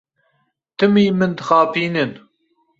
[0.77, 2.11] Timî min dixapînin.